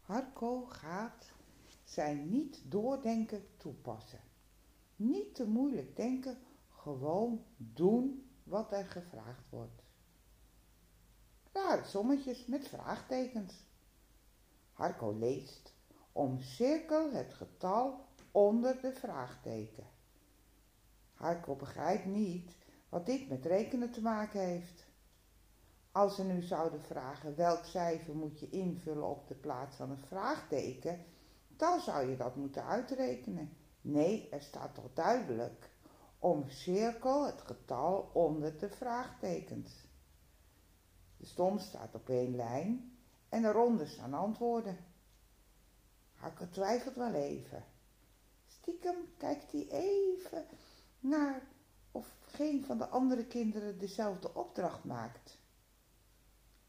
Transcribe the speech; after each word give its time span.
Harco 0.00 0.64
gaat 0.66 1.32
zijn 1.84 2.28
niet 2.28 2.62
doordenken 2.64 3.46
toepassen. 3.56 4.20
Niet 4.96 5.34
te 5.34 5.46
moeilijk 5.46 5.96
denken, 5.96 6.38
gewoon 6.68 7.44
doen 7.56 8.30
wat 8.42 8.72
er 8.72 8.84
gevraagd 8.84 9.50
wordt. 9.50 9.82
Rare 11.52 11.84
sommetjes 11.84 12.46
met 12.46 12.68
vraagtekens. 12.68 13.64
Harco 14.72 15.18
leest, 15.18 15.74
omcirkel 16.12 17.12
het 17.12 17.34
getal 17.34 18.06
onder 18.30 18.80
de 18.80 18.92
vraagteken. 18.92 19.86
Harco 21.14 21.56
begrijpt 21.56 22.06
niet 22.06 22.61
wat 22.92 23.06
dit 23.06 23.28
met 23.28 23.46
rekenen 23.46 23.90
te 23.90 24.02
maken 24.02 24.40
heeft. 24.40 24.84
Als 25.92 26.14
ze 26.14 26.24
nu 26.24 26.42
zouden 26.42 26.82
vragen 26.82 27.36
welk 27.36 27.64
cijfer 27.64 28.14
moet 28.14 28.40
je 28.40 28.48
invullen 28.50 29.08
op 29.08 29.28
de 29.28 29.34
plaats 29.34 29.76
van 29.76 29.90
een 29.90 30.04
vraagteken, 30.06 31.04
dan 31.56 31.80
zou 31.80 32.10
je 32.10 32.16
dat 32.16 32.36
moeten 32.36 32.64
uitrekenen. 32.64 33.56
Nee, 33.80 34.28
er 34.28 34.42
staat 34.42 34.74
toch 34.74 34.92
duidelijk. 34.94 35.70
Omcirkel 36.18 37.26
het 37.26 37.40
getal 37.40 38.10
onder 38.12 38.58
de 38.58 38.68
vraagtekens. 38.68 39.86
De 41.16 41.26
stom 41.26 41.58
staat 41.58 41.94
op 41.94 42.08
één 42.08 42.36
lijn 42.36 42.98
en 43.28 43.44
eronder 43.44 43.88
staan 43.88 44.14
antwoorden. 44.14 44.76
Hakker 46.14 46.50
twijfelt 46.50 46.96
wel 46.96 47.14
even. 47.14 47.64
Stiekem 48.46 48.96
kijkt 49.16 49.52
hij 49.52 49.68
even 49.70 50.46
naar 51.00 51.51
of 51.92 52.14
geen 52.20 52.64
van 52.64 52.78
de 52.78 52.86
andere 52.86 53.26
kinderen 53.26 53.78
dezelfde 53.78 54.34
opdracht 54.34 54.84
maakt. 54.84 55.38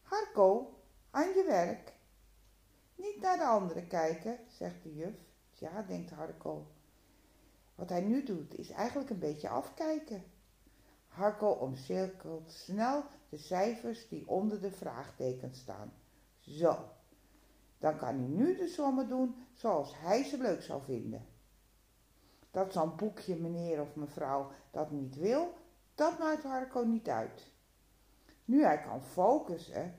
Harco, 0.02 0.78
aan 1.10 1.28
je 1.28 1.44
werk. 1.46 1.92
Niet 2.94 3.20
naar 3.20 3.36
de 3.36 3.44
anderen 3.44 3.86
kijken, 3.86 4.38
zegt 4.48 4.82
de 4.82 4.94
juf. 4.94 5.14
Ja, 5.52 5.82
denkt 5.82 6.10
Harco. 6.10 6.66
Wat 7.74 7.88
hij 7.88 8.00
nu 8.00 8.24
doet 8.24 8.58
is 8.58 8.70
eigenlijk 8.70 9.10
een 9.10 9.18
beetje 9.18 9.48
afkijken. 9.48 10.24
Harco 11.06 11.48
omcirkelt 11.48 12.52
snel 12.52 13.04
de 13.28 13.36
cijfers 13.36 14.08
die 14.08 14.28
onder 14.28 14.60
de 14.60 14.70
vraagtekens 14.70 15.58
staan. 15.58 15.92
Zo, 16.40 16.88
dan 17.78 17.96
kan 17.96 18.08
hij 18.08 18.28
nu 18.28 18.56
de 18.56 18.68
sommen 18.68 19.08
doen 19.08 19.34
zoals 19.52 19.98
hij 19.98 20.24
ze 20.24 20.38
leuk 20.38 20.62
zou 20.62 20.82
vinden. 20.82 21.26
Dat 22.54 22.72
zo'n 22.72 22.96
boekje 22.96 23.36
meneer 23.36 23.80
of 23.80 23.94
mevrouw 23.94 24.50
dat 24.70 24.90
niet 24.90 25.16
wil, 25.16 25.54
dat 25.94 26.18
maakt 26.18 26.42
Harco 26.42 26.82
niet 26.82 27.08
uit. 27.08 27.50
Nu 28.44 28.64
hij 28.64 28.80
kan 28.80 29.02
focussen, 29.02 29.94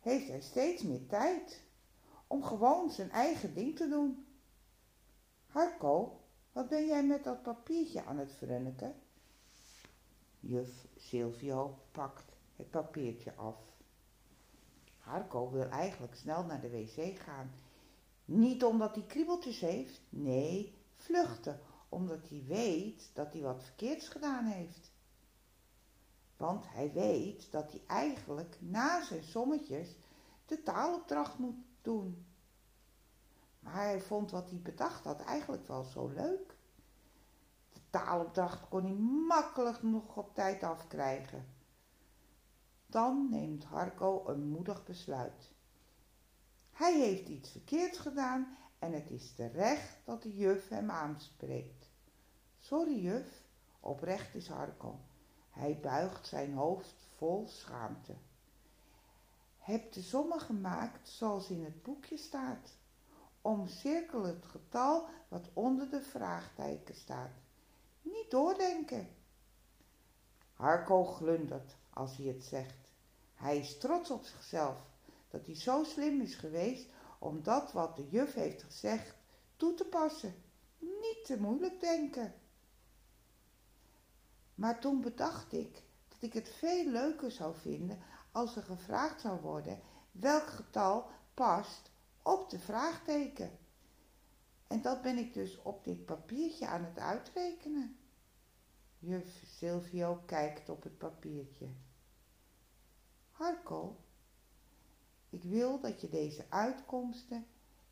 heeft 0.00 0.28
hij 0.28 0.40
steeds 0.40 0.82
meer 0.82 1.06
tijd 1.06 1.62
om 2.26 2.42
gewoon 2.44 2.90
zijn 2.90 3.10
eigen 3.10 3.54
ding 3.54 3.76
te 3.76 3.88
doen. 3.88 4.26
Harco, 5.46 6.20
wat 6.52 6.68
ben 6.68 6.86
jij 6.86 7.04
met 7.04 7.24
dat 7.24 7.42
papiertje 7.42 8.04
aan 8.04 8.18
het 8.18 8.32
verrunneken? 8.32 8.94
Juf 10.40 10.86
Silvio 10.96 11.78
pakt 11.92 12.32
het 12.56 12.70
papiertje 12.70 13.34
af. 13.34 13.56
Harco 14.98 15.50
wil 15.50 15.68
eigenlijk 15.68 16.14
snel 16.14 16.44
naar 16.44 16.60
de 16.60 16.70
wc 16.70 17.18
gaan. 17.18 17.50
Niet 18.24 18.64
omdat 18.64 18.94
hij 18.94 19.04
kriebeltjes 19.04 19.60
heeft, 19.60 20.00
nee, 20.08 20.78
vluchten, 20.96 21.60
omdat 21.90 22.28
hij 22.28 22.44
weet 22.46 23.10
dat 23.14 23.32
hij 23.32 23.42
wat 23.42 23.62
verkeerds 23.64 24.08
gedaan 24.08 24.44
heeft. 24.44 24.92
Want 26.36 26.64
hij 26.68 26.92
weet 26.92 27.52
dat 27.52 27.70
hij 27.70 27.82
eigenlijk 27.86 28.56
na 28.60 29.04
zijn 29.04 29.24
sommetjes 29.24 29.96
de 30.46 30.62
taalopdracht 30.62 31.38
moet 31.38 31.64
doen. 31.82 32.26
Maar 33.60 33.74
hij 33.74 34.00
vond 34.00 34.30
wat 34.30 34.50
hij 34.50 34.60
bedacht 34.60 35.04
had 35.04 35.20
eigenlijk 35.20 35.66
wel 35.66 35.84
zo 35.84 36.08
leuk. 36.08 36.56
De 37.72 37.80
taalopdracht 37.90 38.68
kon 38.68 38.84
hij 38.84 38.94
makkelijk 39.26 39.82
nog 39.82 40.16
op 40.16 40.34
tijd 40.34 40.62
afkrijgen. 40.62 41.46
Dan 42.86 43.26
neemt 43.30 43.64
Harco 43.64 44.26
een 44.26 44.48
moedig 44.48 44.84
besluit. 44.84 45.52
Hij 46.70 46.98
heeft 46.98 47.28
iets 47.28 47.50
verkeerds 47.50 47.98
gedaan 47.98 48.56
en 48.78 48.92
het 48.92 49.10
is 49.10 49.32
terecht 49.32 49.98
dat 50.04 50.22
de 50.22 50.36
juf 50.36 50.68
hem 50.68 50.90
aanspreekt. 50.90 51.79
Sorry 52.60 53.00
juf, 53.00 53.42
oprecht 53.80 54.34
is 54.34 54.48
Harco. 54.48 54.98
Hij 55.50 55.78
buigt 55.82 56.26
zijn 56.26 56.54
hoofd 56.54 56.94
vol 57.16 57.48
schaamte. 57.48 58.14
Heb 59.58 59.92
de 59.92 60.02
sommen 60.02 60.40
gemaakt 60.40 61.08
zoals 61.08 61.50
in 61.50 61.64
het 61.64 61.82
boekje 61.82 62.16
staat. 62.16 62.76
Omcirkel 63.40 64.22
het 64.22 64.46
getal 64.46 65.08
wat 65.28 65.48
onder 65.52 65.90
de 65.90 66.02
vraagteken 66.02 66.94
staat. 66.94 67.30
Niet 68.02 68.30
doordenken. 68.30 69.08
Harco 70.54 71.04
glundert 71.04 71.76
als 71.90 72.16
hij 72.16 72.26
het 72.26 72.44
zegt. 72.44 72.90
Hij 73.34 73.58
is 73.58 73.78
trots 73.78 74.10
op 74.10 74.24
zichzelf 74.24 74.78
dat 75.30 75.46
hij 75.46 75.54
zo 75.54 75.84
slim 75.84 76.20
is 76.20 76.34
geweest 76.34 76.88
om 77.18 77.42
dat 77.42 77.72
wat 77.72 77.96
de 77.96 78.08
juf 78.08 78.34
heeft 78.34 78.62
gezegd 78.62 79.14
toe 79.56 79.74
te 79.74 79.84
passen. 79.84 80.34
Niet 80.78 81.24
te 81.24 81.40
moeilijk 81.40 81.80
denken. 81.80 82.34
Maar 84.60 84.80
toen 84.80 85.00
bedacht 85.00 85.52
ik 85.52 85.82
dat 86.08 86.22
ik 86.22 86.32
het 86.32 86.48
veel 86.48 86.86
leuker 86.86 87.30
zou 87.30 87.54
vinden 87.56 87.98
als 88.32 88.56
er 88.56 88.62
gevraagd 88.62 89.20
zou 89.20 89.40
worden 89.40 89.80
welk 90.12 90.46
getal 90.46 91.10
past 91.34 91.90
op 92.22 92.50
de 92.50 92.58
vraagteken. 92.58 93.58
En 94.66 94.82
dat 94.82 95.02
ben 95.02 95.18
ik 95.18 95.34
dus 95.34 95.62
op 95.62 95.84
dit 95.84 96.04
papiertje 96.04 96.66
aan 96.66 96.84
het 96.84 96.98
uitrekenen. 96.98 97.96
Juf 98.98 99.42
Silvio 99.46 100.22
kijkt 100.26 100.68
op 100.68 100.82
het 100.82 100.98
papiertje. 100.98 101.68
Harco, 103.30 103.96
ik 105.30 105.42
wil 105.42 105.80
dat 105.80 106.00
je 106.00 106.08
deze 106.08 106.46
uitkomsten 106.48 107.46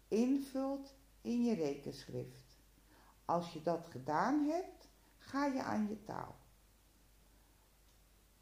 invult 0.08 0.94
in 1.20 1.44
je 1.44 1.54
rekenschrift. 1.54 2.58
Als 3.24 3.52
je 3.52 3.62
dat 3.62 3.86
gedaan 3.86 4.44
hebt, 4.44 4.88
ga 5.18 5.46
je 5.46 5.62
aan 5.62 5.88
je 5.88 6.02
taal. 6.02 6.37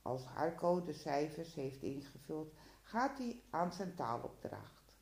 Als 0.07 0.25
Harco 0.25 0.83
de 0.83 0.93
cijfers 0.93 1.55
heeft 1.55 1.83
ingevuld, 1.83 2.55
gaat 2.83 3.19
hij 3.19 3.43
aan 3.51 3.73
zijn 3.73 3.95
taalopdracht. 3.95 4.97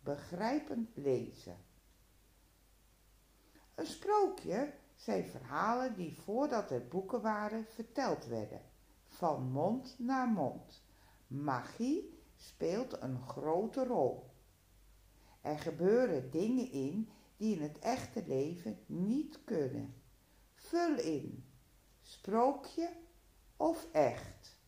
Begrijpend 0.00 0.96
lezen. 0.96 1.56
Een 3.74 3.86
sprookje 3.86 4.74
zijn 4.94 5.26
verhalen 5.26 5.96
die 5.96 6.20
voordat 6.20 6.70
er 6.70 6.88
boeken 6.88 7.20
waren 7.20 7.66
verteld 7.66 8.26
werden, 8.26 8.62
van 9.06 9.50
mond 9.50 9.94
naar 9.98 10.28
mond. 10.28 10.82
Magie 11.26 12.22
speelt 12.36 13.02
een 13.02 13.22
grote 13.28 13.84
rol. 13.84 14.30
Er 15.40 15.58
gebeuren 15.58 16.30
dingen 16.30 16.70
in 16.70 17.10
die 17.36 17.56
in 17.56 17.62
het 17.62 17.78
echte 17.78 18.26
leven 18.26 18.78
niet 18.86 19.44
kunnen. 19.44 19.94
Vul 20.54 20.98
in. 20.98 21.44
Sprookje 22.00 23.08
of 23.60 23.86
echt? 23.92 24.58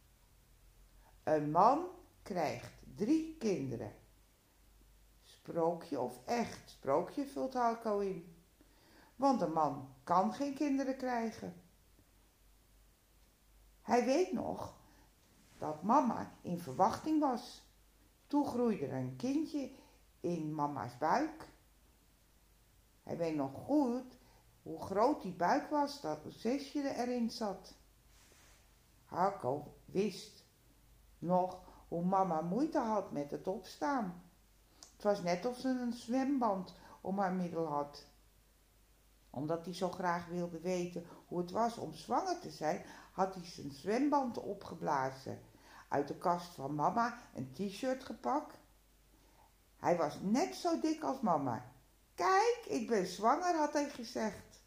Een 1.23 1.51
man 1.51 1.87
krijgt 2.23 2.73
drie 2.95 3.37
kinderen. 3.39 3.93
Sprookje 5.23 6.01
of 6.01 6.21
echt? 6.25 6.71
Sprookje 6.71 7.27
vult 7.27 7.55
Halko 7.55 7.99
in. 7.99 8.37
Want 9.17 9.41
een 9.41 9.53
man 9.53 9.95
kan 10.05 10.33
geen 10.33 10.55
kinderen 10.55 10.97
krijgen. 10.97 11.63
Hij 13.83 14.05
weet 14.05 14.33
nog 14.33 14.77
dat 15.59 15.83
mama 15.83 16.33
in 16.43 16.59
verwachting 16.59 17.21
was. 17.21 17.63
Toen 18.27 18.47
groeide 18.47 18.87
er 18.87 18.99
een 18.99 19.17
kindje 19.17 19.71
in 20.21 20.55
mama's 20.55 20.99
buik. 20.99 21.49
Hij 23.03 23.17
weet 23.17 23.35
nog 23.35 23.53
goed 23.53 24.19
hoe 24.63 24.83
groot 24.83 25.23
die 25.23 25.35
buik 25.35 25.71
was 25.71 26.01
dat 26.01 26.19
zesje 26.29 26.95
erin 26.95 27.31
zat. 27.31 27.81
Harko 29.13 29.75
wist 29.85 30.45
nog 31.19 31.61
hoe 31.89 32.05
mama 32.05 32.41
moeite 32.41 32.79
had 32.79 33.13
met 33.13 33.31
het 33.31 33.47
opstaan. 33.47 34.23
Het 34.93 35.03
was 35.03 35.23
net 35.23 35.47
of 35.47 35.59
ze 35.59 35.69
een 35.69 35.93
zwemband 35.93 36.75
om 37.01 37.19
haar 37.19 37.33
middel 37.33 37.67
had. 37.67 38.07
Omdat 39.31 39.65
hij 39.65 39.75
zo 39.75 39.91
graag 39.91 40.27
wilde 40.27 40.61
weten 40.61 41.07
hoe 41.27 41.39
het 41.39 41.51
was 41.51 41.79
om 41.79 41.95
zwanger 41.95 42.41
te 42.41 42.51
zijn, 42.51 42.85
had 43.13 43.35
hij 43.35 43.45
zijn 43.45 43.73
zwemband 43.73 44.39
opgeblazen. 44.39 45.41
Uit 45.89 46.09
de 46.09 46.17
kast 46.17 46.55
van 46.55 46.75
mama 46.75 47.19
een 47.35 47.53
t-shirt 47.53 48.05
gepakt. 48.05 48.57
Hij 49.77 49.97
was 49.97 50.19
net 50.21 50.55
zo 50.55 50.81
dik 50.81 51.03
als 51.03 51.21
mama. 51.21 51.73
Kijk, 52.15 52.65
ik 52.69 52.89
ben 52.89 53.07
zwanger, 53.07 53.57
had 53.57 53.73
hij 53.73 53.91
gezegd. 53.91 54.63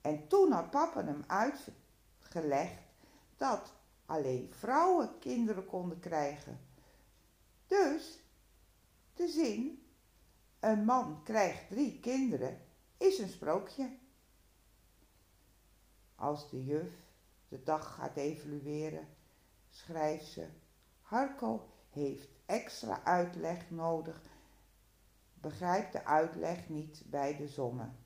En 0.00 0.28
toen 0.28 0.52
had 0.52 0.70
papa 0.70 1.04
hem 1.04 1.24
uitgelegd 1.26 2.85
dat 3.36 3.74
alleen 4.06 4.52
vrouwen 4.52 5.18
kinderen 5.18 5.66
konden 5.66 5.98
krijgen. 6.00 6.60
Dus 7.66 8.20
de 9.14 9.28
zin, 9.28 9.86
een 10.60 10.84
man 10.84 11.22
krijgt 11.22 11.68
drie 11.68 12.00
kinderen, 12.00 12.60
is 12.96 13.18
een 13.18 13.28
sprookje. 13.28 13.98
Als 16.14 16.50
de 16.50 16.64
juf 16.64 16.90
de 17.48 17.62
dag 17.62 17.94
gaat 17.94 18.16
evalueren, 18.16 19.08
schrijft 19.70 20.26
ze, 20.26 20.48
Harko 21.00 21.68
heeft 21.90 22.28
extra 22.46 23.04
uitleg 23.04 23.70
nodig, 23.70 24.22
begrijpt 25.34 25.92
de 25.92 26.04
uitleg 26.04 26.68
niet 26.68 27.02
bij 27.06 27.36
de 27.36 27.48
sommen. 27.48 27.96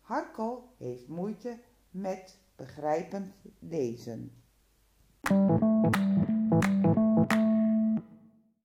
Harko 0.00 0.72
heeft 0.76 1.08
moeite 1.08 1.60
met 1.90 2.38
begrijpend 2.56 3.34
lezen. 3.58 4.45
Thank 5.28 6.28
you. 6.28 6.35